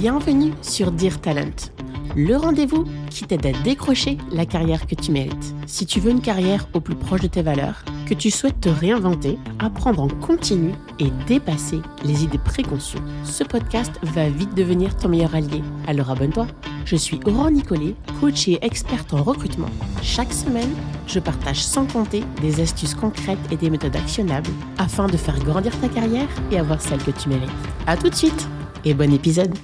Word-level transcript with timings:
Bienvenue 0.00 0.52
sur 0.60 0.90
Dear 0.90 1.20
Talent, 1.20 1.70
le 2.16 2.36
rendez-vous 2.36 2.84
qui 3.10 3.24
t'aide 3.24 3.46
à 3.46 3.52
décrocher 3.52 4.18
la 4.32 4.44
carrière 4.44 4.88
que 4.88 4.96
tu 4.96 5.12
mérites. 5.12 5.54
Si 5.66 5.86
tu 5.86 6.00
veux 6.00 6.10
une 6.10 6.20
carrière 6.20 6.66
au 6.72 6.80
plus 6.80 6.96
proche 6.96 7.20
de 7.20 7.28
tes 7.28 7.42
valeurs, 7.42 7.84
que 8.04 8.14
tu 8.14 8.32
souhaites 8.32 8.60
te 8.60 8.68
réinventer, 8.68 9.38
apprendre 9.60 10.02
en 10.02 10.08
continu 10.08 10.72
et 10.98 11.10
dépasser 11.28 11.80
les 12.04 12.24
idées 12.24 12.40
préconçues, 12.44 12.98
ce 13.22 13.44
podcast 13.44 13.92
va 14.02 14.28
vite 14.28 14.54
devenir 14.56 14.96
ton 14.96 15.08
meilleur 15.08 15.32
allié. 15.32 15.62
Alors 15.86 16.10
abonne-toi. 16.10 16.48
Je 16.84 16.96
suis 16.96 17.20
Aurore 17.24 17.52
Nicolet, 17.52 17.94
coach 18.20 18.48
et 18.48 18.58
experte 18.62 19.14
en 19.14 19.22
recrutement. 19.22 19.70
Chaque 20.02 20.32
semaine, 20.32 20.74
je 21.06 21.20
partage 21.20 21.62
sans 21.62 21.86
compter 21.86 22.24
des 22.42 22.60
astuces 22.60 22.96
concrètes 22.96 23.38
et 23.52 23.56
des 23.56 23.70
méthodes 23.70 23.96
actionnables 23.96 24.50
afin 24.76 25.06
de 25.06 25.16
faire 25.16 25.38
grandir 25.38 25.72
ta 25.80 25.88
carrière 25.88 26.28
et 26.50 26.58
avoir 26.58 26.82
celle 26.82 27.02
que 27.02 27.12
tu 27.12 27.28
mérites. 27.28 27.48
À 27.86 27.96
tout 27.96 28.10
de 28.10 28.14
suite 28.14 28.48
et 28.84 28.92
bon 28.92 29.12
épisode. 29.12 29.54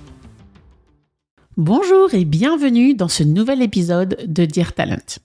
Bonjour 1.63 2.15
et 2.15 2.25
bienvenue 2.25 2.95
dans 2.95 3.09
ce 3.09 3.23
nouvel 3.23 3.61
épisode 3.61 4.17
de 4.27 4.47
Dear 4.47 4.73
Talent. 4.73 5.21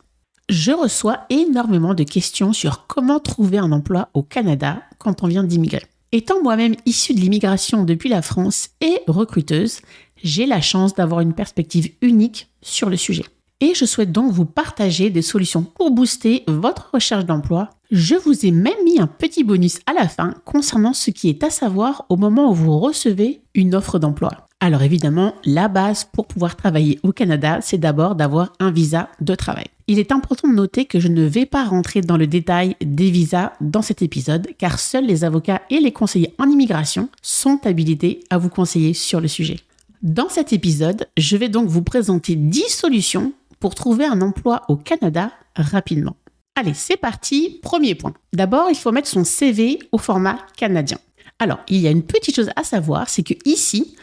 Je 0.50 0.74
reçois 0.74 1.20
énormément 1.30 1.94
de 1.94 2.04
questions 2.04 2.52
sur 2.52 2.88
comment 2.88 3.22
trouver 3.22 3.58
un 3.58 3.72
emploi 3.72 4.10
au 4.14 4.22
Canada 4.22 4.82
quand 4.98 5.24
on 5.24 5.28
vient 5.28 5.46
d'immigrer. 5.46 5.86
Étant 6.12 6.44
moi-même 6.44 6.76
issue 6.86 7.14
de 7.14 7.22
l'immigration 7.22 7.86
depuis 7.86 8.10
la 8.10 8.22
France 8.22 8.72
et 8.82 9.00
recruteuse, 9.08 9.80
j'ai 10.22 10.46
la 10.46 10.60
chance 10.60 10.94
d'avoir 10.94 11.22
une 11.22 11.32
perspective 11.32 11.94
unique 12.02 12.50
sur 12.62 12.90
le 12.90 12.98
sujet. 12.98 13.24
Et 13.62 13.74
je 13.74 13.86
souhaite 13.86 14.12
donc 14.12 14.34
vous 14.34 14.44
partager 14.44 15.10
des 15.10 15.22
solutions 15.22 15.64
pour 15.64 15.92
booster 15.92 16.44
votre 16.48 16.90
recherche 16.94 17.24
d'emploi. 17.24 17.70
Je 17.92 18.16
vous 18.16 18.46
ai 18.46 18.52
même 18.52 18.84
mis 18.84 19.00
un 19.00 19.08
petit 19.08 19.46
bonus 19.46 19.80
à 19.86 19.94
la 19.94 20.10
fin 20.10 20.34
concernant 20.44 20.92
ce 20.92 21.12
qui 21.12 21.30
est 21.30 21.46
à 21.46 21.50
savoir 21.50 22.06
au 22.10 22.18
moment 22.18 22.52
où 22.52 22.54
vous 22.54 22.78
recevez 22.78 23.40
une 23.54 23.74
offre 23.74 24.00
d'emploi. 24.00 24.45
Alors 24.66 24.82
évidemment, 24.82 25.36
la 25.46 25.68
base 25.68 26.06
pour 26.06 26.26
pouvoir 26.26 26.56
travailler 26.56 27.00
au 27.04 27.12
Canada, 27.12 27.60
c'est 27.62 27.78
d'abord 27.78 28.16
d'avoir 28.16 28.52
un 28.60 28.72
visa 28.72 29.10
de 29.22 29.36
travail. 29.36 29.68
Il 29.86 30.00
est 30.00 30.12
important 30.12 30.48
de 30.48 30.56
noter 30.56 30.86
que 30.86 31.00
je 31.00 31.08
ne 31.08 31.24
vais 31.24 31.46
pas 31.46 31.66
rentrer 31.66 32.02
dans 32.02 32.18
le 32.18 32.26
détail 32.26 32.76
des 32.82 33.12
visas 33.12 33.54
dans 33.62 33.84
cet 33.84 34.02
épisode, 34.02 34.48
car 34.58 34.80
seuls 34.80 35.06
les 35.06 35.24
avocats 35.24 35.62
et 35.70 35.80
les 35.80 35.92
conseillers 35.92 36.34
en 36.40 36.50
immigration 36.50 37.10
sont 37.22 37.60
habilités 37.64 38.22
à 38.32 38.40
vous 38.40 38.50
conseiller 38.50 38.96
sur 38.96 39.22
le 39.22 39.28
sujet. 39.28 39.60
Dans 40.02 40.30
cet 40.30 40.52
épisode, 40.52 41.06
je 41.16 41.38
vais 41.38 41.50
donc 41.50 41.68
vous 41.68 41.84
présenter 41.84 42.36
10 42.36 42.68
solutions 42.68 43.34
pour 43.60 43.76
trouver 43.76 44.06
un 44.06 44.22
emploi 44.22 44.64
au 44.68 44.78
Canada 44.78 45.30
rapidement. 45.56 46.16
Allez, 46.56 46.74
c'est 46.74 46.98
parti. 46.98 47.60
Premier 47.62 47.94
point. 47.94 48.16
D'abord, 48.34 48.72
il 48.72 48.76
faut 48.76 48.92
mettre 48.92 49.10
son 49.10 49.26
CV 49.26 49.78
au 49.92 50.00
format 50.00 50.40
canadien. 50.58 50.98
Alors, 51.38 51.60
il 51.68 51.82
y 51.82 51.88
a 51.88 51.92
une 51.92 52.04
petite 52.04 52.36
chose 52.36 52.50
à 52.56 52.64
savoir, 52.64 53.10
c'est 53.10 53.24
que 53.24 53.34
ici, 53.44 53.96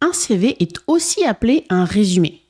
un 0.00 0.12
CV 0.12 0.56
est 0.62 0.76
aussi 0.86 1.24
appelé 1.24 1.64
un 1.70 1.84
résumé. 1.84 2.42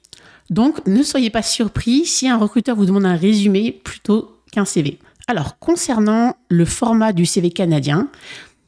Donc, 0.50 0.84
ne 0.86 1.02
soyez 1.02 1.30
pas 1.30 1.42
surpris 1.42 2.06
si 2.06 2.28
un 2.28 2.36
recruteur 2.36 2.76
vous 2.76 2.86
demande 2.86 3.06
un 3.06 3.16
résumé 3.16 3.72
plutôt 3.84 4.36
qu'un 4.52 4.64
CV. 4.64 4.98
Alors, 5.28 5.58
concernant 5.58 6.36
le 6.48 6.64
format 6.64 7.12
du 7.12 7.24
CV 7.24 7.50
canadien, 7.50 8.08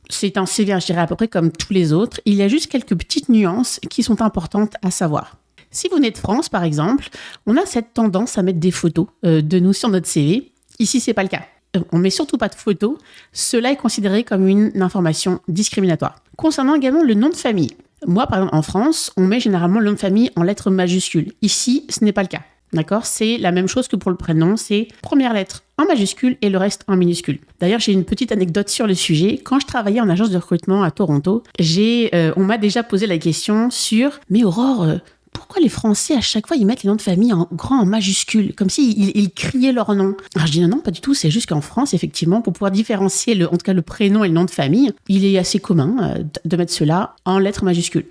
c'est 0.08 0.36
un 0.36 0.47
CV, 0.47 0.78
je 0.78 0.86
dirais 0.86 1.00
à 1.00 1.06
peu 1.06 1.16
près 1.16 1.27
comme 1.27 1.50
tous 1.50 1.72
les 1.72 1.92
autres. 1.92 2.20
Il 2.24 2.34
y 2.34 2.42
a 2.42 2.48
juste 2.48 2.70
quelques 2.70 2.97
petites 2.97 3.28
nuances 3.28 3.80
qui 3.91 4.02
sont 4.02 4.22
importantes 4.22 4.74
à 4.83 4.91
savoir. 4.91 5.39
Si 5.70 5.89
vous 5.89 5.96
venez 5.96 6.11
de 6.11 6.19
France, 6.19 6.48
par 6.48 6.64
exemple, 6.64 7.08
on 7.46 7.56
a 7.56 7.67
cette 7.67 7.94
tendance 7.94 8.36
à 8.36 8.42
mettre 8.42 8.61
des 8.61 8.70
photos 8.70 9.06
euh, 9.24 9.41
de 9.41 9.58
nous 9.58 9.72
sur 9.72 9.89
notre 9.89 10.06
CV. 10.06 10.52
Ici, 10.78 11.00
c'est 11.00 11.14
pas 11.14 11.22
le 11.22 11.30
cas. 11.30 11.42
Euh, 11.77 11.80
on 11.92 11.98
met 11.98 12.11
surtout 12.11 12.36
pas 12.36 12.48
de 12.48 12.55
photos. 12.55 12.98
Cela 13.33 13.72
est 13.72 13.77
considéré 13.77 14.22
comme 14.22 14.46
une 14.46 14.83
information 14.83 15.41
discriminatoire. 15.48 16.17
Concernant 16.36 16.74
également 16.74 17.02
le 17.02 17.14
nom 17.14 17.30
de 17.30 17.34
famille, 17.34 17.74
moi, 18.06 18.27
par 18.27 18.39
exemple, 18.39 18.56
en 18.56 18.62
France, 18.62 19.12
on 19.17 19.27
met 19.27 19.41
généralement 19.41 19.81
le 19.81 19.86
nom 19.86 19.92
de 19.92 19.98
famille 19.98 20.31
en 20.36 20.42
lettres 20.42 20.70
majuscules. 20.70 21.33
Ici, 21.42 21.86
ce 21.89 22.05
n'est 22.05 22.12
pas 22.12 22.22
le 22.22 22.28
cas. 22.28 22.42
D'accord? 22.72 23.05
C'est 23.05 23.36
la 23.36 23.53
même 23.53 23.69
chose 23.69 23.86
que 23.86 23.97
pour 23.97 24.11
le 24.11 24.17
prénom, 24.17 24.56
c'est 24.56 24.89
première 25.03 25.34
lettre 25.34 25.62
en 25.77 25.84
majuscule 25.84 26.39
et 26.41 26.48
le 26.48 26.56
reste 26.56 26.85
en 26.89 26.96
minuscule. 26.96 27.39
D'ailleurs, 27.61 27.80
j'ai 27.80 27.92
une 27.92 28.05
petite 28.05 28.33
anecdote 28.33 28.70
sur 28.70 28.86
le 28.86 28.95
sujet. 28.95 29.39
Quand 29.45 29.61
je 29.61 29.67
travaillais 29.67 30.01
en 30.01 30.08
agence 30.08 30.30
de 30.30 30.39
recrutement 30.39 30.83
à 30.83 30.91
Toronto, 30.91 31.42
j'ai, 31.58 32.11
euh, 32.14 32.33
on 32.36 32.45
m'a 32.45 32.57
déjà 32.57 32.83
posé 32.83 33.07
la 33.07 33.18
question 33.18 33.68
sur 33.70 34.20
mais 34.30 34.42
Aurore, 34.42 34.85
euh, 34.85 34.96
pourquoi 35.32 35.60
les 35.60 35.68
Français, 35.68 36.14
à 36.14 36.20
chaque 36.20 36.46
fois, 36.46 36.56
ils 36.56 36.66
mettent 36.66 36.82
les 36.82 36.88
noms 36.88 36.96
de 36.96 37.02
famille 37.02 37.32
en 37.32 37.48
grand, 37.52 37.80
en 37.80 37.86
majuscule, 37.86 38.54
comme 38.54 38.70
s'ils 38.70 39.16
ils, 39.16 39.30
criaient 39.30 39.72
leur 39.72 39.94
nom? 39.94 40.14
Alors 40.34 40.46
je 40.46 40.52
dis 40.52 40.60
non, 40.60 40.68
non, 40.68 40.78
pas 40.78 40.90
du 40.90 41.00
tout. 41.00 41.14
C'est 41.14 41.30
juste 41.30 41.48
qu'en 41.48 41.60
France, 41.60 41.94
effectivement, 41.94 42.40
pour 42.40 42.52
pouvoir 42.52 42.70
différencier, 42.70 43.34
le, 43.34 43.46
en 43.46 43.52
tout 43.52 43.64
cas, 43.64 43.72
le 43.72 43.82
prénom 43.82 44.24
et 44.24 44.28
le 44.28 44.34
nom 44.34 44.44
de 44.44 44.50
famille, 44.50 44.92
il 45.08 45.24
est 45.24 45.38
assez 45.38 45.58
commun 45.58 45.96
euh, 46.02 46.22
de 46.44 46.56
mettre 46.56 46.72
cela 46.72 47.16
en 47.24 47.38
lettres 47.38 47.64
majuscules. 47.64 48.06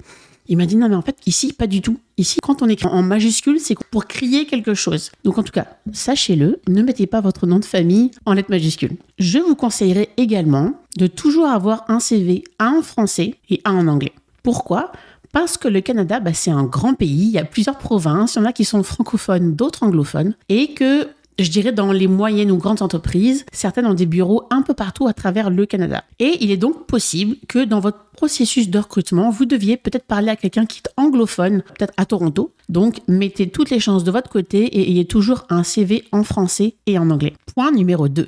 Il 0.48 0.58
m'a 0.58 0.66
dit 0.66 0.76
non, 0.76 0.90
mais 0.90 0.96
en 0.96 1.02
fait, 1.02 1.18
ici, 1.26 1.54
pas 1.54 1.68
du 1.68 1.82
tout. 1.82 1.98
Ici, 2.18 2.40
quand 2.42 2.62
on 2.62 2.68
écrit 2.68 2.88
en 2.88 3.02
majuscule, 3.04 3.60
c'est 3.60 3.76
pour 3.92 4.06
crier 4.06 4.46
quelque 4.46 4.74
chose. 4.74 5.12
Donc, 5.24 5.38
en 5.38 5.44
tout 5.44 5.54
cas, 5.54 5.68
sachez-le, 5.94 6.60
ne 6.68 6.82
mettez 6.82 7.08
pas 7.08 7.22
votre 7.22 7.48
nom 7.48 7.60
de 7.60 7.66
famille 7.66 8.12
en 8.26 8.34
lettres 8.34 8.50
majuscules. 8.50 8.98
Je 9.18 9.40
vous 9.40 9.56
conseillerais 9.56 10.10
également 10.18 10.74
de 10.98 11.08
toujours 11.08 11.48
avoir 11.48 11.86
un 11.88 12.00
CV, 12.00 12.44
un 12.60 12.80
en 12.80 12.82
français 12.82 13.36
et 13.50 13.62
un 13.66 13.76
en 13.76 13.88
anglais. 13.88 14.14
Pourquoi? 14.44 14.92
Parce 15.32 15.58
que 15.58 15.68
le 15.68 15.82
Canada, 15.82 16.20
bah, 16.20 16.34
c'est 16.34 16.52
un 16.52 16.64
grand 16.64 16.94
pays, 16.94 17.26
il 17.26 17.32
y 17.32 17.38
a 17.38 17.46
plusieurs 17.46 17.78
provinces, 17.78 18.36
il 18.36 18.40
y 18.40 18.42
en 18.42 18.46
a 18.46 18.54
qui 18.54 18.66
sont 18.66 18.84
francophones, 18.84 19.56
d'autres 19.56 19.84
anglophones, 19.84 20.36
et 20.50 20.74
que 20.74 21.08
je 21.40 21.50
dirais 21.50 21.72
dans 21.72 21.92
les 21.92 22.08
moyennes 22.08 22.52
ou 22.52 22.58
grandes 22.58 22.82
entreprises, 22.82 23.46
certaines 23.52 23.88
ont 23.88 23.94
des 23.94 24.06
bureaux 24.06 24.48
un 24.52 24.62
peu 24.62 24.74
partout 24.74 25.08
à 25.08 25.14
travers 25.14 25.50
le 25.50 25.66
Canada. 25.66 26.04
Et 26.20 26.38
il 26.42 26.52
est 26.52 26.58
donc 26.58 26.86
possible 26.86 27.36
que 27.48 27.64
dans 27.64 27.80
votre 27.80 28.06
processus 28.16 28.70
de 28.70 28.78
recrutement, 28.78 29.30
vous 29.32 29.46
deviez 29.46 29.78
peut-être 29.78 30.06
parler 30.06 30.30
à 30.30 30.36
quelqu'un 30.36 30.66
qui 30.66 30.80
est 30.80 30.90
anglophone, 30.98 31.64
peut-être 31.78 31.94
à 31.98 32.06
Toronto. 32.06 32.54
Donc, 32.70 33.02
mettez 33.08 33.50
toutes 33.50 33.70
les 33.70 33.80
chances 33.80 34.04
de 34.04 34.12
votre 34.12 34.30
côté 34.30 34.66
et 34.66 34.92
ayez 34.92 35.06
toujours 35.06 35.46
un 35.50 35.64
CV 35.64 36.04
en 36.12 36.24
français 36.24 36.76
et 36.86 37.00
en 37.00 37.10
anglais. 37.10 37.34
Point 37.56 37.72
numéro 37.72 38.08
2 38.08 38.28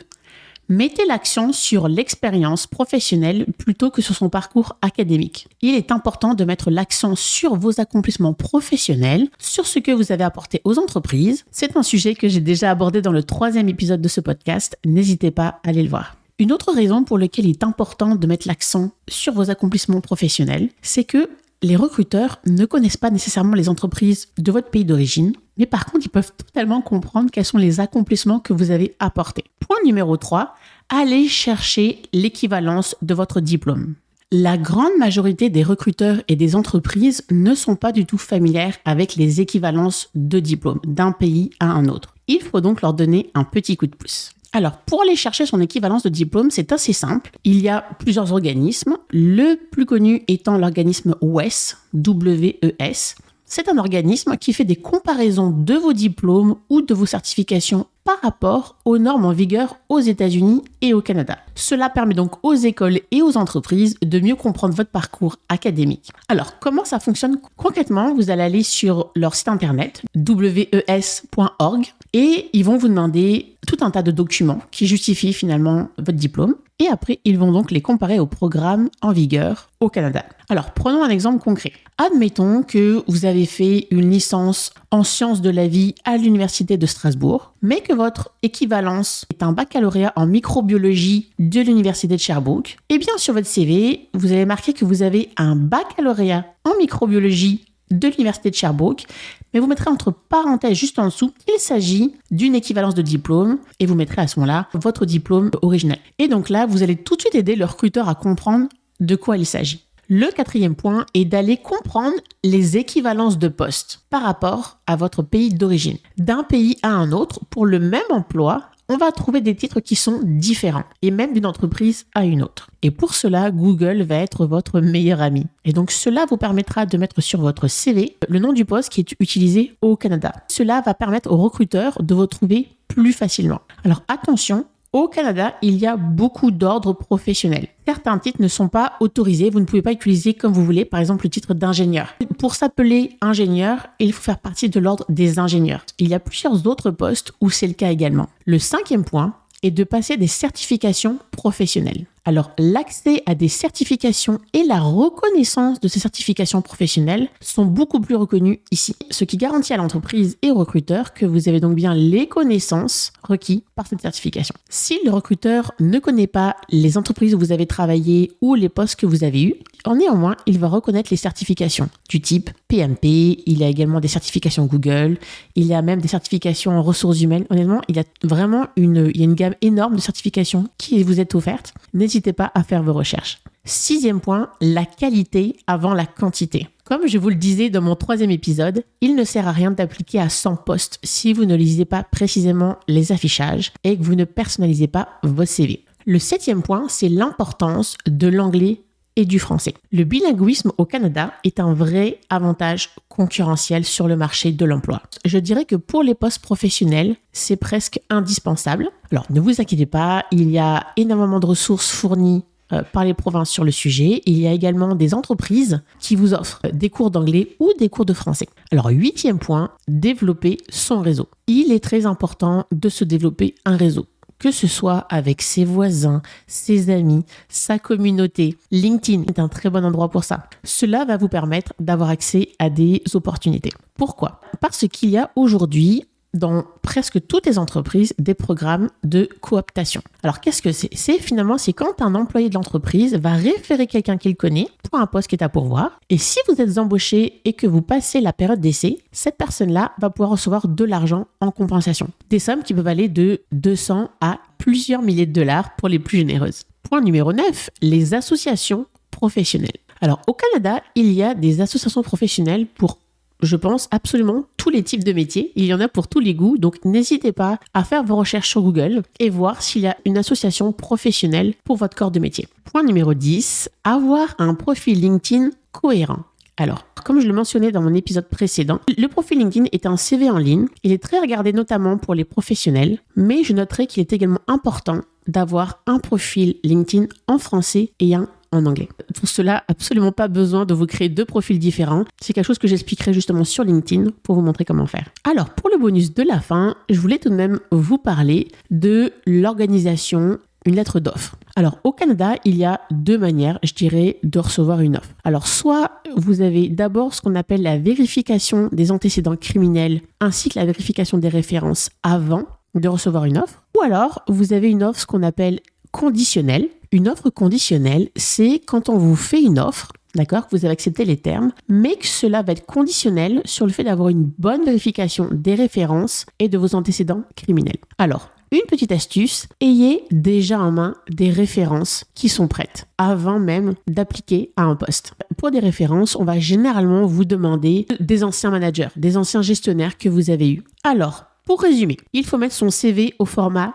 mettez 0.70 1.06
l'accent 1.06 1.52
sur 1.52 1.88
l'expérience 1.88 2.68
professionnelle 2.68 3.46
plutôt 3.58 3.92
que 3.92 4.02
sur 4.02 4.16
son 4.16 4.30
parcours 4.30 4.78
académique. 4.82 5.48
Il 5.62 5.76
est 5.76 5.92
important 5.92 6.34
de 6.34 6.46
mettre 6.46 6.72
l'accent 6.72 7.16
sur 7.16 7.56
vos 7.56 7.80
accomplissements 7.80 8.34
professionnels, 8.34 9.28
sur 9.40 9.68
ce 9.68 9.80
que 9.80 9.92
vous 9.92 10.12
avez 10.12 10.24
apporté 10.24 10.62
aux 10.64 10.80
entreprises. 10.80 11.46
C'est 11.52 11.78
un 11.78 11.84
sujet 11.84 12.16
que 12.16 12.28
j'ai 12.28 12.42
déjà 12.42 12.72
abordé 12.72 13.02
dans 13.02 13.12
le 13.12 13.24
troisième 13.24 13.70
épisode 13.70 14.02
de 14.02 14.08
ce 14.08 14.22
podcast. 14.22 14.78
N'hésitez 14.86 15.32
pas 15.32 15.60
à 15.64 15.70
aller 15.70 15.84
le 15.84 15.90
voir. 15.90 16.16
Une 16.40 16.52
autre 16.52 16.74
raison 16.74 17.04
pour 17.04 17.20
laquelle 17.20 17.46
il 17.46 17.52
est 17.52 17.64
important 17.64 18.16
de 18.16 18.28
mettre 18.28 18.48
l'accent 18.48 18.92
sur 19.08 19.34
vos 19.34 19.52
accomplissements 19.52 20.02
professionnels, 20.02 20.70
c'est 20.82 21.04
que 21.04 21.30
les 21.64 21.78
recruteurs 21.78 22.40
ne 22.46 22.66
connaissent 22.66 22.98
pas 22.98 23.10
nécessairement 23.10 23.56
les 23.56 23.70
entreprises 23.70 24.28
de 24.38 24.52
votre 24.52 24.70
pays 24.70 24.86
d'origine, 24.86 25.34
mais 25.58 25.66
par 25.66 25.86
contre, 25.86 26.06
ils 26.06 26.10
peuvent 26.10 26.34
totalement 26.36 26.82
comprendre 26.82 27.32
quels 27.32 27.46
sont 27.46 27.58
les 27.58 27.80
accomplissements 27.80 28.42
que 28.42 28.54
vous 28.54 28.70
avez 28.70 28.96
apportés. 29.00 29.46
Point 29.60 29.78
numéro 29.86 30.18
3, 30.18 30.56
allez 30.90 31.28
chercher 31.30 32.02
l'équivalence 32.12 32.96
de 33.02 33.14
votre 33.14 33.40
diplôme. 33.40 33.96
La 34.30 34.58
grande 34.58 34.98
majorité 35.00 35.50
des 35.50 35.64
recruteurs 35.64 36.22
et 36.28 36.36
des 36.36 36.56
entreprises 36.56 37.24
ne 37.32 37.56
sont 37.56 37.76
pas 37.76 37.92
du 37.92 38.06
tout 38.06 38.18
familières 38.18 38.78
avec 38.84 39.16
les 39.16 39.40
équivalences 39.40 40.10
de 40.16 40.40
diplômes 40.40 40.82
d'un 40.86 41.12
pays 41.12 41.52
à 41.60 41.68
un 41.68 41.88
autre. 41.88 42.16
Il 42.28 42.42
faut 42.42 42.60
donc 42.60 42.82
leur 42.82 42.94
donner 42.94 43.30
un 43.36 43.44
petit 43.44 43.78
coup 43.78 43.88
de 43.88 43.96
pouce. 43.96 44.34
Alors, 44.56 44.78
pour 44.78 45.02
aller 45.02 45.16
chercher 45.16 45.48
son 45.48 45.60
équivalence 45.60 46.04
de 46.04 46.10
diplôme, 46.10 46.52
c'est 46.52 46.72
assez 46.72 46.94
simple. 46.94 47.32
Il 47.44 47.60
y 47.60 47.70
a 47.70 47.84
plusieurs 47.98 48.32
organismes. 48.32 48.98
Le 49.10 49.56
plus 49.56 49.88
connu 49.88 50.24
étant 50.28 50.60
l'organisme 50.60 51.16
WES, 51.22 51.78
W-E-S. 51.94 53.16
C'est 53.46 53.68
un 53.68 53.80
organisme 53.80 54.38
qui 54.38 54.54
fait 54.54 54.64
des 54.64 54.76
comparaisons 54.76 55.50
de 55.50 55.74
vos 55.74 55.94
diplômes 55.94 56.56
ou 56.70 56.82
de 56.82 56.94
vos 56.94 57.08
certifications 57.08 57.88
par 58.04 58.20
rapport 58.22 58.78
aux 58.86 59.00
normes 59.00 59.26
en 59.26 59.32
vigueur 59.32 59.78
aux 59.90 60.00
États-Unis 60.00 60.62
et 60.84 60.94
au 60.94 61.02
Canada. 61.02 61.40
Cela 61.56 61.90
permet 61.90 62.14
donc 62.14 62.34
aux 62.44 62.54
écoles 62.54 63.00
et 63.10 63.22
aux 63.24 63.38
entreprises 63.38 63.96
de 64.02 64.20
mieux 64.20 64.36
comprendre 64.36 64.76
votre 64.76 64.92
parcours 64.92 65.38
académique. 65.50 66.12
Alors, 66.28 66.60
comment 66.60 66.86
ça 66.86 67.00
fonctionne 67.00 67.38
concrètement? 67.58 68.14
Vous 68.14 68.30
allez 68.30 68.44
aller 68.44 68.64
sur 68.64 69.10
leur 69.16 69.34
site 69.34 69.48
internet 69.48 70.04
wes.org 70.14 71.94
et 72.12 72.50
ils 72.54 72.66
vont 72.66 72.78
vous 72.78 72.90
demander 72.90 73.56
tout 73.66 73.78
un 73.82 73.92
tas 73.92 74.04
de 74.04 74.12
documents 74.12 74.60
qui 74.72 74.86
justifient 74.86 75.34
finalement 75.34 75.88
votre 75.98 76.18
diplôme. 76.18 76.56
Et 76.80 76.88
après, 76.88 77.20
ils 77.24 77.38
vont 77.38 77.52
donc 77.52 77.72
les 77.72 77.82
comparer 77.82 78.20
au 78.20 78.26
programme 78.26 78.90
en 79.02 79.14
vigueur 79.14 79.70
au 79.80 79.90
Canada. 79.90 80.26
Alors, 80.50 80.72
prenons 80.72 81.04
un 81.04 81.10
exemple 81.10 81.42
concret. 81.42 81.72
Admettons 81.98 82.64
que 82.64 83.04
vous 83.08 83.26
avez 83.26 83.46
fait 83.46 83.88
une 83.92 84.10
licence 84.10 84.74
en 84.92 85.04
sciences 85.04 85.42
de 85.42 85.50
la 85.50 85.68
vie 85.68 85.96
à 86.04 86.18
l'Université 86.18 86.78
de 86.78 86.86
Strasbourg, 86.86 87.54
mais 87.62 87.82
que 87.82 87.94
votre 87.94 88.32
équivalence 88.42 89.26
est 89.32 89.44
un 89.44 89.54
baccalauréat 89.54 90.12
en 90.16 90.26
microbiologie 90.26 90.73
de 90.78 91.62
l'Université 91.62 92.16
de 92.16 92.20
Sherbrooke. 92.20 92.78
Eh 92.90 92.98
bien, 92.98 93.18
sur 93.18 93.34
votre 93.34 93.48
CV, 93.48 94.10
vous 94.14 94.32
avez 94.32 94.46
marqué 94.46 94.74
que 94.74 94.86
vous 94.86 95.02
avez 95.02 95.30
un 95.38 95.56
baccalauréat 95.56 96.46
en 96.66 96.76
microbiologie 96.78 97.66
de 97.92 98.08
l'Université 98.08 98.50
de 98.50 98.56
Sherbrooke, 98.56 99.06
mais 99.54 99.60
vous 99.60 99.68
mettrez 99.68 99.90
entre 99.90 100.12
parenthèses 100.12 100.78
juste 100.78 100.98
en 101.00 101.06
dessous, 101.06 101.32
il 101.48 101.60
s'agit 101.60 102.16
d'une 102.32 102.56
équivalence 102.56 102.96
de 102.96 103.02
diplôme 103.02 103.60
et 103.80 103.86
vous 103.86 103.96
mettrez 103.96 104.22
à 104.22 104.28
ce 104.28 104.40
moment-là 104.40 104.68
votre 104.74 105.06
diplôme 105.06 105.52
original. 105.62 106.00
Et 106.18 106.28
donc 106.28 106.50
là, 106.50 106.66
vous 106.66 106.82
allez 106.84 106.96
tout 106.96 107.16
de 107.16 107.22
suite 107.22 107.36
aider 107.36 107.56
le 107.56 107.66
recruteur 107.66 108.10
à 108.10 108.16
comprendre 108.16 108.68
de 109.00 109.16
quoi 109.16 109.38
il 109.38 109.46
s'agit. 109.46 109.86
Le 110.10 110.28
quatrième 110.28 110.76
point 110.76 111.06
est 111.14 111.26
d'aller 111.26 111.58
comprendre 111.58 112.16
les 112.44 112.78
équivalences 112.78 113.38
de 113.38 113.48
postes 113.48 114.02
par 114.10 114.24
rapport 114.24 114.80
à 114.86 114.96
votre 114.96 115.22
pays 115.24 115.54
d'origine. 115.54 115.98
D'un 116.18 116.44
pays 116.44 116.78
à 116.84 116.90
un 116.90 117.12
autre, 117.14 117.40
pour 117.50 117.66
le 117.66 117.80
même 117.80 118.02
emploi, 118.10 118.64
on 118.94 118.98
va 118.98 119.12
trouver 119.12 119.42
des 119.42 119.56
titres 119.56 119.80
qui 119.80 119.96
sont 119.96 120.20
différents 120.22 120.84
et 121.02 121.10
même 121.10 121.34
d'une 121.34 121.48
entreprise 121.48 122.06
à 122.14 122.26
une 122.26 122.44
autre. 122.44 122.70
Et 122.84 122.92
pour 122.92 123.16
cela, 123.16 123.50
Google 123.50 124.04
va 124.04 124.18
être 124.18 124.46
votre 124.46 124.82
meilleur 124.82 125.20
ami. 125.20 125.48
Et 125.66 125.74
donc 125.74 125.90
cela 125.90 126.28
vous 126.30 126.38
permettra 126.38 126.86
de 126.86 126.96
mettre 126.96 127.20
sur 127.20 127.42
votre 127.42 127.68
CV 127.68 128.18
le 128.30 128.38
nom 128.38 128.54
du 128.54 128.66
poste 128.66 128.90
qui 128.90 129.00
est 129.00 129.16
utilisé 129.20 129.76
au 129.82 129.96
Canada. 129.96 130.32
Cela 130.48 130.82
va 130.82 130.94
permettre 130.94 131.32
aux 131.32 131.38
recruteurs 131.38 132.04
de 132.04 132.14
vous 132.14 132.28
trouver 132.28 132.68
plus 132.88 133.14
facilement. 133.14 133.62
Alors 133.84 134.04
attention, 134.08 134.66
au 134.94 135.08
Canada, 135.08 135.56
il 135.64 135.76
y 135.78 135.88
a 135.88 135.98
beaucoup 135.98 136.52
d'ordres 136.52 136.94
professionnels. 136.94 137.68
Certains 137.86 138.20
titres 138.20 138.42
ne 138.42 138.48
sont 138.48 138.70
pas 138.70 138.94
autorisés, 139.00 139.50
vous 139.50 139.60
ne 139.60 139.66
pouvez 139.66 139.82
pas 139.82 139.92
utiliser 139.92 140.36
comme 140.36 140.54
vous 140.54 140.64
voulez, 140.64 140.86
par 140.86 141.00
exemple 141.00 141.26
le 141.26 141.32
titre 141.32 141.54
d'ingénieur. 141.56 142.14
Pour 142.38 142.56
s'appeler 142.56 143.18
ingénieur, 143.20 143.88
il 144.00 144.14
faut 144.14 144.22
faire 144.22 144.40
partie 144.40 144.70
de 144.70 144.80
l'ordre 144.80 145.06
des 145.10 145.40
ingénieurs. 145.40 145.84
Il 145.98 146.08
y 146.08 146.14
a 146.14 146.20
plusieurs 146.20 146.68
autres 146.68 146.92
postes 146.92 147.34
où 147.42 147.50
c'est 147.50 147.68
le 147.68 147.74
cas 147.74 147.92
également. 147.92 148.30
Le 148.46 148.60
cinquième 148.60 149.04
point 149.04 149.34
est 149.64 149.72
de 149.72 149.84
passer 149.84 150.16
des 150.16 150.28
certifications 150.28 151.18
professionnelles. 151.32 152.06
Alors, 152.26 152.52
l'accès 152.58 153.22
à 153.26 153.36
des 153.36 153.50
certifications 153.50 154.40
et 154.54 154.64
la 154.64 154.80
reconnaissance 154.80 155.82
de 155.82 155.90
ces 155.90 156.00
certifications 156.00 156.62
professionnelles 156.62 157.28
sont 157.42 157.66
beaucoup 157.66 158.00
plus 158.00 158.16
reconnus 158.16 158.60
ici, 158.72 158.96
ce 159.12 159.26
qui 159.26 159.36
garantit 159.36 159.74
à 159.74 159.78
l'entreprise 159.78 160.38
et 160.42 160.50
au 160.50 160.56
recruteur 160.56 161.14
que 161.14 161.26
vous 161.26 161.50
avez 161.50 161.60
donc 161.60 161.76
bien 161.76 161.94
les 161.94 162.28
connaissances 162.28 163.12
requises 163.24 163.62
par 163.76 163.88
cette 163.88 164.00
certification. 164.00 164.56
Si 164.70 165.00
le 165.04 165.12
recruteur 165.12 165.74
ne 165.82 166.00
connaît 166.00 166.28
pas 166.28 166.56
les 166.70 166.98
entreprises 166.98 167.36
où 167.36 167.40
vous 167.40 167.52
avez 167.52 167.66
travaillé 167.66 168.32
ou 168.42 168.56
les 168.56 168.70
postes 168.70 168.96
que 168.96 169.06
vous 169.06 169.26
avez 169.26 169.44
eus, 169.44 169.56
néanmoins, 169.94 170.38
il 170.46 170.60
va 170.60 170.70
reconnaître 170.70 171.10
les 171.12 171.18
certifications 171.18 171.90
du 172.08 172.22
type 172.22 172.50
PMP, 172.70 173.44
il 173.46 173.58
y 173.60 173.64
a 173.64 173.68
également 173.68 174.00
des 174.00 174.08
certifications 174.08 174.66
Google, 174.66 175.18
il 175.56 175.66
y 175.66 175.74
a 175.74 175.82
même 175.82 176.00
des 176.00 176.08
certifications 176.08 176.72
en 176.72 176.82
ressources 176.82 177.22
humaines. 177.22 177.46
Honnêtement, 177.50 177.82
il 177.90 177.98
y 177.98 178.00
a 178.00 178.04
vraiment 178.24 178.68
une, 178.78 179.12
gamme 179.34 179.56
énorme 179.62 179.96
de 179.96 180.02
certifications 180.02 180.70
qui 180.78 181.04
vous 181.04 181.20
est 181.20 181.36
offerte 181.36 181.74
pas 182.22 182.52
à 182.54 182.64
faire 182.64 182.84
vos 182.84 182.94
recherches. 182.94 183.42
Sixième 183.66 184.20
point, 184.20 184.50
la 184.60 184.86
qualité 184.86 185.56
avant 185.68 185.94
la 185.94 186.06
quantité. 186.06 186.68
Comme 186.84 187.08
je 187.08 187.18
vous 187.18 187.30
le 187.30 187.36
disais 187.36 187.70
dans 187.70 187.82
mon 187.82 187.96
troisième 187.96 188.32
épisode, 188.32 188.84
il 189.00 189.16
ne 189.16 189.24
sert 189.24 189.48
à 189.48 189.54
rien 189.54 189.72
d'appliquer 189.72 190.20
à 190.20 190.28
100 190.28 190.58
postes 190.58 191.00
si 191.04 191.32
vous 191.32 191.46
ne 191.46 191.56
lisez 191.56 191.86
pas 191.86 192.04
précisément 192.04 192.78
les 192.90 193.14
affichages 193.14 193.72
et 193.86 193.98
que 193.98 194.04
vous 194.04 194.16
ne 194.16 194.26
personnalisez 194.26 194.88
pas 194.88 195.08
vos 195.24 195.46
CV. 195.46 195.86
Le 196.06 196.20
septième 196.20 196.62
point, 196.62 196.88
c'est 196.90 197.08
l'importance 197.08 197.96
de 198.06 198.28
l'anglais 198.28 198.82
et 199.16 199.26
du 199.26 199.40
français. 199.40 199.74
Le 199.92 200.04
bilinguisme 200.04 200.72
au 200.78 200.86
Canada 200.86 201.34
est 201.44 201.60
un 201.60 201.74
vrai 201.74 202.20
avantage 202.30 202.92
concurrentiel 203.10 203.86
sur 203.86 204.08
le 204.08 204.16
marché 204.16 204.52
de 204.52 204.66
l'emploi. 204.66 205.02
Je 205.26 205.38
dirais 205.38 205.66
que 205.66 205.76
pour 205.76 206.04
les 206.04 206.16
postes 206.16 206.42
professionnels, 206.42 207.16
c'est 207.32 207.56
presque 207.56 208.00
indispensable. 208.10 208.90
Alors 209.12 209.26
ne 209.30 209.40
vous 209.40 209.62
inquiétez 209.62 209.86
pas, 209.86 210.26
il 210.32 210.50
y 210.50 210.58
a 210.58 210.88
énormément 210.98 211.40
de 211.40 211.46
ressources 211.46 211.92
fournies 211.92 212.44
euh, 212.72 212.82
par 212.92 213.04
les 213.04 213.14
provinces 213.14 213.50
sur 213.50 213.64
le 213.64 213.72
sujet. 213.72 214.22
Il 214.26 214.40
y 214.40 214.48
a 214.48 214.52
également 214.52 214.96
des 214.96 215.14
entreprises 215.14 215.82
qui 216.00 216.16
vous 216.16 216.34
offrent 216.34 216.62
des 216.72 216.90
cours 216.90 217.12
d'anglais 217.12 217.56
ou 217.60 217.70
des 217.78 217.90
cours 217.90 218.06
de 218.06 218.14
français. 218.14 218.48
Alors, 218.72 218.88
huitième 218.88 219.38
point, 219.38 219.72
développer 219.88 220.58
son 220.70 221.02
réseau. 221.02 221.28
Il 221.48 221.72
est 221.72 221.84
très 221.84 222.06
important 222.06 222.66
de 222.72 222.90
se 222.90 223.04
développer 223.04 223.56
un 223.66 223.76
réseau 223.76 224.08
que 224.44 224.52
ce 224.52 224.68
soit 224.68 225.06
avec 225.10 225.42
ses 225.42 225.64
voisins, 225.64 226.22
ses 226.48 226.90
amis, 226.90 227.24
sa 227.48 227.80
communauté. 227.80 228.58
LinkedIn 228.72 229.24
est 229.30 229.40
un 229.40 229.48
très 229.48 229.70
bon 229.70 229.86
endroit 229.86 230.10
pour 230.10 230.26
ça. 230.26 230.50
Cela 230.66 231.06
va 231.06 231.16
vous 231.16 231.30
permettre 231.30 231.74
d'avoir 231.80 232.10
accès 232.10 232.50
à 232.60 232.70
des 232.70 233.02
opportunités. 233.14 233.72
Pourquoi? 233.96 234.42
Parce 234.60 234.86
qu'il 234.90 235.12
y 235.12 235.18
a 235.18 235.32
aujourd'hui 235.38 236.04
dans 236.34 236.66
presque 236.82 237.26
toutes 237.28 237.46
les 237.46 237.60
entreprises 237.60 238.14
des 238.18 238.34
programmes 238.34 238.90
de 239.04 239.30
cooptation. 239.42 240.02
Alors 240.24 240.40
qu'est-ce 240.40 240.62
que 240.62 240.72
c'est? 240.72 240.90
C'est 240.94 241.20
finalement 241.20 241.58
c'est 241.58 241.74
quand 241.74 242.02
un 242.02 242.16
employé 242.16 242.50
de 242.50 242.56
l'entreprise 242.56 243.16
va 243.16 243.34
référer 243.34 243.88
quelqu'un 243.88 244.18
qu'il 244.18 244.36
connaît 244.36 244.68
pour 244.90 245.00
un 245.00 245.06
poste 245.06 245.28
qui 245.28 245.36
est 245.36 245.44
à 245.44 245.50
pourvoir 245.50 246.00
et 246.10 246.18
si 246.18 246.40
vous 246.48 246.62
êtes 246.62 246.78
embauché 246.78 247.42
et 247.46 247.54
que 247.54 247.68
vous 247.68 247.82
passez 247.82 248.22
la 248.22 248.34
période 248.34 248.60
d'essai, 248.60 249.00
cette 249.12 249.38
personne-là 249.38 249.94
va 250.00 250.10
pouvoir 250.10 250.32
recevoir 250.32 250.68
de 250.68 250.84
l'argent 250.86 251.28
en 251.40 251.52
compensation. 251.52 252.10
Des 252.30 252.40
sommes 252.40 252.64
qui 252.64 252.74
peuvent 252.74 252.88
aller 252.88 253.10
de 253.10 253.42
200 253.52 254.10
à 254.22 254.40
plusieurs 254.58 255.02
milliers 255.02 255.26
de 255.26 255.34
dollars 255.34 255.76
pour 255.76 255.90
les 255.90 256.00
plus 256.00 256.20
généreuses. 256.20 256.64
Point 256.84 257.02
numéro 257.02 257.34
9, 257.34 257.70
les 257.82 258.14
associations 258.14 258.86
professionnelles. 259.12 259.72
Alors 260.02 260.22
au 260.28 260.34
Canada, 260.34 260.82
il 260.96 261.12
y 261.14 261.24
a 261.24 261.34
des 261.34 261.62
associations 261.62 262.04
professionnelles 262.04 262.66
pour 262.66 262.98
je 263.46 263.56
pense, 263.56 263.88
absolument 263.92 264.46
tous 264.58 264.70
les 264.70 264.84
types 264.84 265.04
de 265.04 265.14
métiers. 265.14 265.52
Il 265.56 265.66
y 265.66 265.74
en 265.74 265.80
a 265.80 265.88
pour 265.88 266.08
tous 266.08 266.20
les 266.20 266.34
goûts, 266.34 266.58
donc 266.58 266.84
n'hésitez 266.86 267.32
pas 267.32 267.60
à 267.74 267.84
faire 267.84 268.04
vos 268.04 268.16
recherches 268.16 268.50
sur 268.50 268.62
Google 268.62 269.04
et 269.20 269.30
voir 269.30 269.62
s'il 269.62 269.82
y 269.82 269.88
a 269.88 269.98
une 270.06 270.18
association 270.18 270.72
professionnelle 270.72 271.54
pour 271.64 271.78
votre 271.78 271.96
corps 271.96 272.12
de 272.12 272.20
métier. 272.20 272.48
Point 272.66 272.84
numéro 272.84 273.14
10, 273.14 273.70
avoir 273.84 274.36
un 274.40 274.56
profil 274.56 275.02
LinkedIn 275.02 275.52
cohérent. 275.72 276.24
Alors, 276.58 276.86
comme 277.04 277.20
je 277.20 277.28
le 277.28 277.34
mentionnais 277.34 277.72
dans 277.72 277.82
mon 277.82 277.94
épisode 277.94 278.30
précédent, 278.30 278.80
le 278.98 279.08
profil 279.08 279.40
LinkedIn 279.40 279.66
est 279.72 279.86
un 279.86 279.98
CV 279.98 280.30
en 280.30 280.38
ligne. 280.38 280.68
Il 280.84 280.92
est 280.92 281.02
très 281.02 281.20
regardé 281.20 281.52
notamment 281.52 281.98
pour 281.98 282.14
les 282.14 282.26
professionnels, 282.26 283.00
mais 283.16 283.44
je 283.44 283.54
noterai 283.54 283.88
qu'il 283.88 284.02
est 284.02 284.14
également 284.14 284.42
important 284.48 285.02
d'avoir 285.28 285.82
un 285.88 286.00
profil 286.00 286.56
LinkedIn 286.64 287.08
en 287.28 287.40
français 287.40 287.92
et 288.00 288.14
un 288.14 288.28
anglais. 288.66 288.90
Pour 289.16 289.28
cela, 289.28 289.64
absolument 289.68 290.12
pas 290.12 290.28
besoin 290.28 290.66
de 290.66 290.74
vous 290.74 290.86
créer 290.86 291.10
deux 291.10 291.26
profils 291.26 291.60
différents. 291.60 292.06
C'est 292.22 292.34
quelque 292.34 292.46
chose 292.46 292.60
que 292.60 292.68
j'expliquerai 292.68 293.14
justement 293.14 293.44
sur 293.44 293.64
LinkedIn 293.64 294.12
pour 294.24 294.36
vous 294.36 294.42
montrer 294.42 294.66
comment 294.66 294.88
faire. 294.88 295.10
Alors, 295.24 295.50
pour 295.50 295.70
le 295.70 295.78
bonus 295.78 296.14
de 296.14 296.24
la 296.24 296.40
fin, 296.40 296.76
je 296.90 297.00
voulais 297.00 297.18
tout 297.18 297.30
de 297.30 297.36
même 297.36 297.60
vous 297.72 297.98
parler 297.98 298.48
de 298.72 299.12
l'organisation 299.26 300.40
une 300.66 300.76
lettre 300.76 301.00
d'offre. 301.00 301.36
Alors 301.56 301.78
au 301.84 301.92
Canada, 301.92 302.36
il 302.46 302.56
y 302.56 302.66
a 302.66 302.82
deux 302.92 303.18
manières, 303.18 303.60
je 303.64 303.74
dirais, 303.74 304.18
de 304.24 304.40
recevoir 304.40 304.80
une 304.82 304.98
offre. 304.98 305.10
Alors 305.24 305.48
soit 305.48 305.92
vous 306.16 306.42
avez 306.42 306.70
d'abord 306.70 307.14
ce 307.14 307.22
qu'on 307.22 307.36
appelle 307.36 307.62
la 307.62 307.78
vérification 307.78 308.70
des 308.72 308.92
antécédents 308.92 309.36
criminels 309.36 310.02
ainsi 310.20 310.50
que 310.50 310.60
la 310.60 310.66
vérification 310.66 311.18
des 311.18 311.30
références 311.30 311.90
avant 312.02 312.46
de 312.76 312.88
recevoir 312.88 313.26
une 313.26 313.38
offre, 313.38 313.64
ou 313.78 313.82
alors 313.82 314.24
vous 314.28 314.54
avez 314.54 314.70
une 314.70 314.84
offre 314.84 315.02
ce 315.02 315.06
qu'on 315.06 315.22
appelle 315.22 315.60
conditionnelle 315.92 316.70
une 316.94 317.10
offre 317.10 317.30
conditionnelle, 317.32 318.10
c'est 318.16 318.62
quand 318.66 318.88
on 318.88 318.98
vous 318.98 319.16
fait 319.16 319.42
une 319.42 319.60
offre, 319.60 319.92
d'accord, 320.16 320.48
que 320.48 320.56
vous 320.56 320.64
avez 320.64 320.72
accepté 320.72 321.06
les 321.06 321.18
termes, 321.18 321.52
mais 321.68 321.96
que 321.96 322.06
cela 322.06 322.44
va 322.44 322.54
être 322.54 322.68
conditionnel 322.68 323.42
sur 323.46 323.66
le 323.66 323.72
fait 323.72 323.84
d'avoir 323.84 324.10
une 324.10 324.32
bonne 324.38 324.64
vérification 324.64 325.28
des 325.32 325.56
références 325.56 326.28
et 326.38 326.48
de 326.50 326.58
vos 326.58 326.76
antécédents 326.76 327.24
criminels. 327.36 327.80
Alors, 327.98 328.30
une 328.52 328.62
petite 328.68 328.92
astuce, 328.92 329.48
ayez 329.60 330.04
déjà 330.12 330.60
en 330.60 330.72
main 330.72 330.94
des 331.10 331.32
références 331.32 332.06
qui 332.14 332.30
sont 332.30 332.48
prêtes 332.48 332.86
avant 333.00 333.40
même 333.40 333.74
d'appliquer 333.88 334.52
à 334.56 334.62
un 334.62 334.76
poste. 334.76 335.14
Pour 335.38 335.50
des 335.50 335.60
références, 335.60 336.16
on 336.16 336.24
va 336.24 336.38
généralement 336.38 337.08
vous 337.08 337.26
demander 337.26 337.88
des 338.00 338.24
anciens 338.24 338.52
managers, 338.52 338.90
des 338.96 339.18
anciens 339.18 339.42
gestionnaires 339.42 339.98
que 339.98 340.10
vous 340.10 340.30
avez 340.30 340.52
eus. 340.52 340.64
Alors, 340.84 341.26
pour 341.46 341.62
résumer, 341.62 341.98
il 342.14 342.26
faut 342.26 342.38
mettre 342.38 342.54
son 342.54 342.70
CV 342.70 343.16
au 343.18 343.26
format 343.26 343.74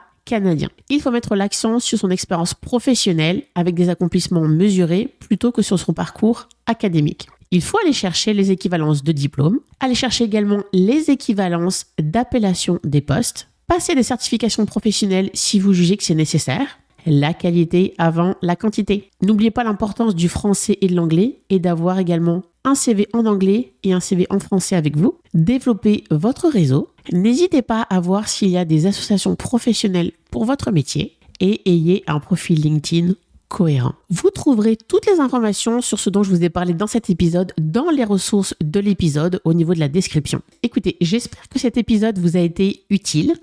Il 0.88 1.00
faut 1.00 1.10
mettre 1.10 1.34
l'accent 1.34 1.78
sur 1.78 1.98
son 1.98 2.10
expérience 2.10 2.54
professionnelle 2.54 3.42
avec 3.54 3.74
des 3.74 3.88
accomplissements 3.88 4.46
mesurés 4.46 5.14
plutôt 5.20 5.52
que 5.52 5.62
sur 5.62 5.78
son 5.78 5.92
parcours 5.92 6.48
académique. 6.66 7.28
Il 7.50 7.62
faut 7.62 7.78
aller 7.82 7.94
chercher 7.94 8.34
les 8.34 8.50
équivalences 8.50 9.02
de 9.02 9.12
diplômes, 9.12 9.60
aller 9.80 9.94
chercher 9.94 10.24
également 10.24 10.62
les 10.72 11.10
équivalences 11.10 11.86
d'appellation 11.98 12.78
des 12.84 13.00
postes, 13.00 13.48
passer 13.66 13.94
des 13.94 14.02
certifications 14.02 14.66
professionnelles 14.66 15.30
si 15.32 15.58
vous 15.58 15.72
jugez 15.72 15.96
que 15.96 16.04
c'est 16.04 16.14
nécessaire, 16.14 16.78
la 17.06 17.32
qualité 17.32 17.94
avant 17.98 18.34
la 18.42 18.56
quantité. 18.56 19.10
N'oubliez 19.22 19.50
pas 19.50 19.64
l'importance 19.64 20.14
du 20.14 20.28
français 20.28 20.78
et 20.80 20.88
de 20.88 20.94
l'anglais 20.94 21.40
et 21.48 21.58
d'avoir 21.58 21.98
également 21.98 22.42
un 22.64 22.74
CV 22.74 23.08
en 23.14 23.24
anglais 23.24 23.72
et 23.82 23.92
un 23.92 24.00
CV 24.00 24.26
en 24.30 24.40
français 24.40 24.76
avec 24.76 24.96
vous. 24.96 25.18
Développez 25.32 26.04
votre 26.10 26.48
réseau. 26.48 26.88
N'hésitez 27.12 27.62
pas 27.62 27.82
à 27.82 28.00
voir 28.00 28.28
s'il 28.28 28.50
y 28.50 28.58
a 28.58 28.64
des 28.64 28.86
associations 28.86 29.34
professionnelles 29.34 30.12
pour 30.30 30.44
votre 30.44 30.70
métier 30.70 31.16
et 31.40 31.62
ayez 31.70 32.04
un 32.06 32.20
profil 32.20 32.60
LinkedIn 32.60 33.14
cohérent. 33.48 33.94
Vous 34.10 34.30
trouverez 34.30 34.76
toutes 34.76 35.06
les 35.06 35.20
informations 35.20 35.80
sur 35.80 35.98
ce 35.98 36.10
dont 36.10 36.22
je 36.22 36.30
vous 36.30 36.44
ai 36.44 36.50
parlé 36.50 36.74
dans 36.74 36.86
cet 36.86 37.08
épisode 37.08 37.52
dans 37.56 37.88
les 37.88 38.04
ressources 38.04 38.54
de 38.62 38.78
l'épisode 38.78 39.40
au 39.44 39.54
niveau 39.54 39.72
de 39.72 39.80
la 39.80 39.88
description. 39.88 40.42
Écoutez, 40.62 40.98
j'espère 41.00 41.48
que 41.48 41.58
cet 41.58 41.78
épisode 41.78 42.18
vous 42.18 42.36
a 42.36 42.40
été 42.40 42.84
utile. 42.90 43.34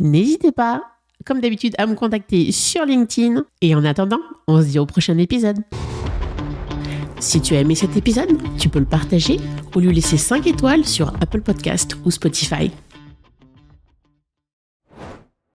N'hésitez 0.00 0.52
pas, 0.52 0.82
comme 1.24 1.40
d'habitude, 1.40 1.74
à 1.78 1.86
me 1.86 1.94
contacter 1.94 2.52
sur 2.52 2.84
LinkedIn. 2.84 3.44
Et 3.62 3.74
en 3.74 3.84
attendant, 3.86 4.20
on 4.46 4.60
se 4.60 4.66
dit 4.66 4.78
au 4.78 4.84
prochain 4.84 5.16
épisode. 5.16 5.58
Si 7.20 7.40
tu 7.40 7.56
as 7.56 7.60
aimé 7.60 7.74
cet 7.74 7.96
épisode, 7.96 8.36
tu 8.58 8.68
peux 8.68 8.80
le 8.80 8.84
partager 8.84 9.40
ou 9.74 9.80
lui 9.80 9.94
laisser 9.94 10.18
5 10.18 10.46
étoiles 10.46 10.84
sur 10.84 11.08
Apple 11.22 11.40
Podcast 11.40 11.96
ou 12.04 12.10
Spotify. 12.10 12.70